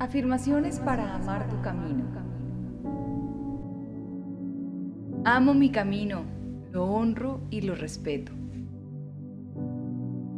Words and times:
Afirmaciones 0.00 0.78
para 0.78 1.16
amar 1.16 1.48
tu 1.48 1.60
camino. 1.60 2.04
Amo 5.24 5.54
mi 5.54 5.70
camino, 5.70 6.22
lo 6.70 6.84
honro 6.84 7.40
y 7.50 7.62
lo 7.62 7.74
respeto. 7.74 8.30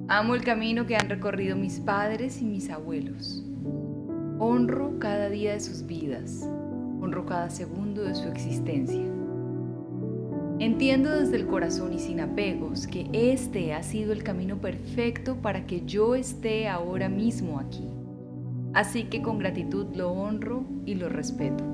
Amo 0.09 0.34
el 0.34 0.42
camino 0.42 0.87
que 0.87 0.96
han 0.96 1.10
recorrido 1.10 1.56
mis 1.56 1.78
padres 1.78 2.41
y 2.41 2.46
mis 2.46 2.70
abuelos. 2.70 3.45
Honro 4.38 4.98
cada 4.98 5.28
día 5.28 5.52
de 5.52 5.60
sus 5.60 5.87
vidas, 5.87 6.48
honro 7.02 7.27
cada 7.27 7.51
segundo 7.51 8.02
de 8.02 8.15
su 8.15 8.29
existencia. 8.29 9.04
Entiendo 10.59 11.10
desde 11.10 11.37
el 11.37 11.46
corazón 11.46 11.92
y 11.92 11.98
sin 11.98 12.20
apegos 12.20 12.87
que 12.87 13.10
este 13.12 13.74
ha 13.74 13.82
sido 13.82 14.15
el 14.15 14.23
camino 14.23 14.56
perfecto 14.56 15.37
para 15.37 15.66
que 15.66 15.84
yo 15.84 16.15
esté 16.15 16.66
ahora 16.66 17.10
mismo 17.10 17.60
aquí. 17.60 17.99
Así 18.73 19.04
que 19.04 19.21
con 19.21 19.38
gratitud 19.38 19.87
lo 19.95 20.13
honro 20.13 20.65
y 20.87 20.95
lo 20.95 21.09
respeto. 21.09 21.65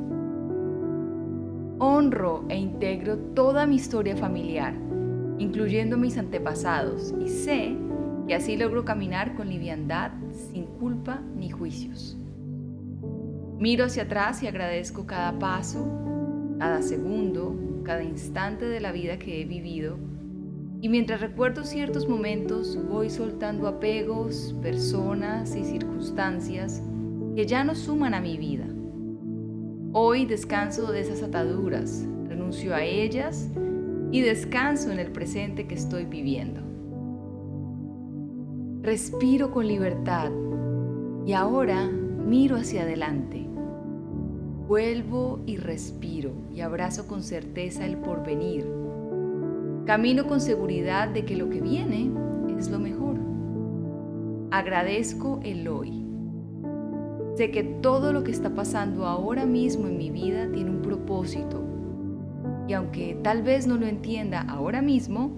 Honro 1.79 2.45
e 2.49 2.57
integro 2.57 3.19
toda 3.19 3.67
mi 3.67 3.77
historia 3.77 4.17
familiar, 4.17 4.75
incluyendo 5.39 5.99
mis 5.99 6.17
antepasados, 6.17 7.15
y 7.21 7.29
sé 7.29 7.77
que 8.27 8.35
así 8.35 8.57
logro 8.57 8.85
caminar 8.85 9.35
con 9.35 9.49
liviandad, 9.49 10.13
sin 10.53 10.65
culpa 10.65 11.21
ni 11.37 11.51
juicios. 11.51 12.17
Miro 13.59 13.85
hacia 13.85 14.05
atrás 14.05 14.43
y 14.43 14.47
agradezco 14.47 15.07
cada 15.07 15.39
paso, 15.39 15.87
cada 16.59 16.81
segundo, 16.81 17.55
cada 17.85 18.03
instante 18.03 18.65
de 18.65 18.81
la 18.81 18.93
vida 18.93 19.19
que 19.19 19.41
he 19.41 19.45
vivido. 19.45 19.99
Y 20.87 20.89
mientras 20.89 21.21
recuerdo 21.21 21.65
ciertos 21.65 22.09
momentos, 22.09 22.79
voy 22.89 23.11
soltando 23.11 23.67
apegos, 23.67 24.55
personas 24.63 25.57
y 25.57 25.65
circunstancias 25.65 26.81
que 27.35 27.45
ya 27.45 27.65
no 27.65 27.75
suman 27.75 28.15
a 28.15 28.21
mi 28.21 28.37
vida. 28.37 28.69
Hoy 29.93 30.27
descanso 30.27 30.93
de 30.93 31.01
esas 31.01 31.25
ataduras, 31.25 32.07
renuncio 32.29 32.73
a 32.73 32.85
ellas 32.85 33.51
y 34.13 34.21
descanso 34.21 34.93
en 34.93 35.01
el 35.01 35.11
presente 35.11 35.67
que 35.67 35.75
estoy 35.75 36.05
viviendo. 36.05 36.61
Respiro 38.83 39.51
con 39.51 39.67
libertad 39.67 40.31
y 41.27 41.33
ahora 41.33 41.89
miro 41.89 42.55
hacia 42.55 42.83
adelante 42.83 43.45
Vuelvo 44.69 45.45
y 45.47 45.59
respiro 45.59 46.33
y 46.53 46.61
abrazo 46.61 47.07
con 47.07 47.23
certeza 47.23 47.87
el 47.87 47.99
porvenir. 47.99 48.86
Camino 49.87 50.27
con 50.27 50.41
seguridad 50.41 51.09
de 51.11 51.25
que 51.25 51.37
lo 51.37 51.49
que 51.49 51.61
viene 51.61 52.11
es 52.59 52.69
lo 52.71 52.81
mejor. 52.81 53.21
Agradezco 54.51 55.39
el 55.45 55.69
hoy. 55.69 56.05
Sé 57.37 57.53
que 57.53 57.63
todo 57.63 58.13
lo 58.13 58.25
que 58.25 58.33
está 58.33 58.53
pasando 58.53 59.07
ahora 59.07 59.47
mismo 59.47 59.87
en 59.87 59.97
mi 59.97 60.11
vida 60.11 60.51
tiene 60.51 60.71
un 60.71 60.83
propósito. 60.83 61.63
Y 62.67 62.73
aunque 62.73 63.17
tal 63.23 63.45
vez 63.45 63.69
no 63.69 63.77
lo 63.77 63.87
entienda 63.87 64.41
ahora 64.49 64.83
mismo, 64.83 65.31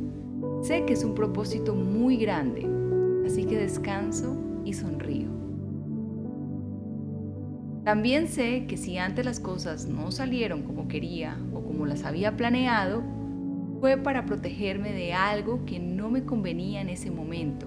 sé 0.62 0.86
que 0.86 0.94
es 0.94 1.04
un 1.04 1.14
propósito 1.14 1.74
muy 1.74 2.16
grande. 2.16 2.66
Así 3.26 3.44
que 3.44 3.58
descanso 3.58 4.34
y 4.64 4.72
sonrío. 4.72 5.28
También 7.84 8.28
sé 8.28 8.64
que 8.66 8.78
si 8.78 8.96
antes 8.96 9.26
las 9.26 9.40
cosas 9.40 9.88
no 9.88 10.10
salieron 10.10 10.62
como 10.62 10.88
quería 10.88 11.36
o 11.52 11.60
como 11.60 11.84
las 11.84 12.04
había 12.04 12.34
planeado, 12.34 13.17
fue 13.80 13.96
para 13.96 14.26
protegerme 14.26 14.92
de 14.92 15.12
algo 15.12 15.64
que 15.64 15.78
no 15.78 16.10
me 16.10 16.24
convenía 16.24 16.80
en 16.80 16.88
ese 16.88 17.10
momento. 17.10 17.66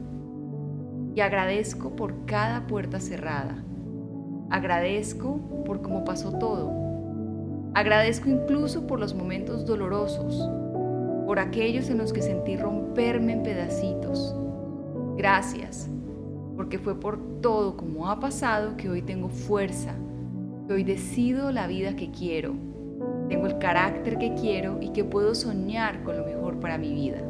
Y 1.15 1.21
agradezco 1.21 1.95
por 1.95 2.25
cada 2.25 2.67
puerta 2.67 2.99
cerrada. 2.99 3.63
Agradezco 4.49 5.63
por 5.65 5.81
cómo 5.81 6.03
pasó 6.03 6.37
todo. 6.37 6.71
Agradezco 7.73 8.29
incluso 8.29 8.87
por 8.87 8.99
los 8.99 9.13
momentos 9.13 9.65
dolorosos, 9.65 10.49
por 11.25 11.39
aquellos 11.39 11.89
en 11.89 11.97
los 11.97 12.11
que 12.11 12.21
sentí 12.21 12.57
romperme 12.57 13.33
en 13.33 13.43
pedacitos. 13.43 14.35
Gracias, 15.17 15.89
porque 16.55 16.79
fue 16.79 16.99
por 16.99 17.41
todo 17.41 17.77
como 17.77 18.09
ha 18.09 18.19
pasado 18.19 18.75
que 18.75 18.89
hoy 18.89 19.01
tengo 19.01 19.29
fuerza 19.29 19.95
hoy 20.71 20.83
decido 20.83 21.51
la 21.51 21.67
vida 21.67 21.95
que 21.95 22.11
quiero, 22.11 22.53
tengo 23.31 23.47
el 23.47 23.59
carácter 23.59 24.17
que 24.17 24.33
quiero 24.33 24.79
y 24.81 24.89
que 24.89 25.05
puedo 25.05 25.33
soñar 25.35 26.03
con 26.03 26.17
lo 26.17 26.25
mejor 26.25 26.59
para 26.59 26.77
mi 26.77 26.93
vida. 26.93 27.21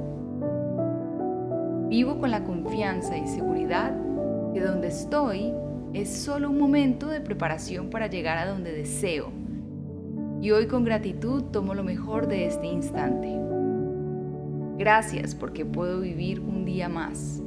Vivo 1.90 2.18
con 2.18 2.32
la 2.32 2.44
confianza 2.44 3.16
y 3.16 3.28
seguridad 3.28 3.96
que 4.52 4.62
donde 4.62 4.88
estoy 4.88 5.54
es 5.94 6.10
solo 6.12 6.50
un 6.50 6.58
momento 6.58 7.08
de 7.08 7.22
preparación 7.22 7.92
para 7.92 8.08
llegar 8.08 8.40
a 8.40 8.48
donde 8.48 8.72
deseo. 8.72 9.28
Y 10.42 10.50
hoy 10.50 10.66
con 10.66 10.86
gratitud 10.86 11.44
tomo 11.52 11.76
lo 11.76 11.84
mejor 11.84 12.26
de 12.26 12.48
este 12.48 12.66
instante. 12.66 13.38
Gracias 14.80 15.36
porque 15.36 15.66
puedo 15.66 16.00
vivir 16.00 16.40
un 16.40 16.66
día 16.66 16.90
más. 16.90 17.44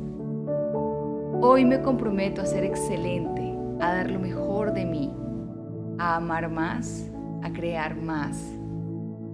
Hoy 1.41 1.65
me 1.65 1.83
comprometo 1.83 2.41
a 2.41 2.47
ser 2.47 2.63
excelente, 2.63 3.53
a 3.81 3.97
dar 3.97 4.13
lo 4.13 4.21
mejor 4.21 4.73
de 4.73 4.85
mí 4.85 5.13
a 5.99 6.17
amar 6.17 6.49
más, 6.51 7.11
a 7.45 7.53
crear 7.53 7.95
más, 7.95 8.43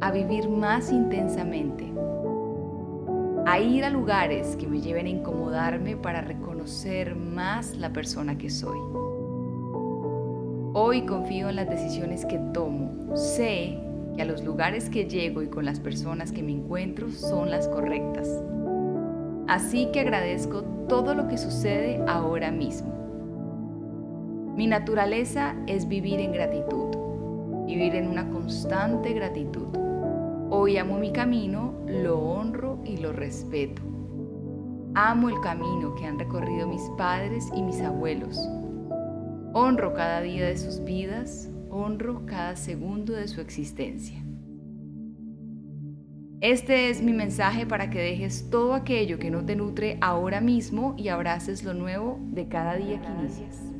a 0.01 0.11
vivir 0.11 0.49
más 0.49 0.91
intensamente, 0.91 1.87
a 3.47 3.61
ir 3.61 3.85
a 3.85 3.91
lugares 3.91 4.57
que 4.57 4.67
me 4.67 4.81
lleven 4.81 5.07
a 5.07 5.11
incomodarme 5.11 5.97
para 5.97 6.21
reconocer 6.21 7.15
más 7.15 7.77
la 7.77 7.93
persona 7.93 8.37
que 8.37 8.51
soy. 8.51 8.79
Hoy 10.73 11.03
confío 11.03 11.51
en 11.51 11.57
las 11.57 11.71
decisiones 11.71 12.27
que 12.27 12.39
tomo. 12.53 13.17
Sé 13.17 13.79
que 14.17 14.23
a 14.23 14.25
los 14.25 14.43
lugares 14.43 14.91
que 14.91 15.09
llego 15.09 15.43
y 15.43 15.47
con 15.47 15.65
las 15.65 15.79
personas 15.79 16.33
que 16.33 16.43
me 16.43 16.51
encuentro 16.53 17.11
son 17.13 17.49
las 17.49 17.69
correctas. 17.69 18.29
Así 19.47 19.89
que 19.93 20.01
agradezco 20.01 20.63
todo 20.89 21.15
lo 21.15 21.29
que 21.29 21.39
sucede 21.39 22.03
ahora 22.09 22.51
mismo. 22.51 22.93
Mi 24.57 24.67
naturaleza 24.67 25.55
es 25.69 25.87
vivir 25.87 26.19
en 26.19 26.33
gratitud, 26.33 27.00
vivir 27.75 27.95
en 27.95 28.09
una 28.09 28.29
constante 28.31 29.13
gratitud. 29.13 29.69
Hoy 30.51 30.77
amo 30.77 30.99
mi 30.99 31.13
camino, 31.13 31.73
lo 31.87 32.19
honro 32.19 32.81
y 32.85 32.97
lo 32.97 33.13
respeto. 33.13 33.83
Amo 34.95 35.29
el 35.29 35.41
camino 35.41 35.95
que 35.95 36.05
han 36.05 36.19
recorrido 36.19 36.67
mis 36.67 36.83
padres 36.99 37.49
y 37.55 37.63
mis 37.63 37.81
abuelos. 37.81 38.41
Honro 39.53 39.95
cada 39.95 40.21
día 40.21 40.49
de 40.49 40.59
sus 40.59 40.83
vidas, 40.83 41.49
honro 41.71 42.27
cada 42.27 42.57
segundo 42.57 43.13
de 43.13 43.29
su 43.29 43.41
existencia. 43.41 44.21
Este 46.41 46.91
es 46.91 47.03
mi 47.03 47.13
mensaje 47.13 47.67
para 47.67 47.89
que 47.89 48.01
dejes 48.01 48.51
todo 48.51 48.75
aquello 48.75 49.21
que 49.21 49.31
no 49.31 49.45
te 49.47 49.55
nutre 49.55 49.97
ahora 50.01 50.41
mismo 50.41 50.97
y 50.99 51.07
abraces 51.07 51.63
lo 51.63 51.75
nuevo 51.75 52.19
de 52.33 52.49
cada 52.49 52.75
día 52.75 53.01
que 53.01 53.09
inicias. 53.09 53.80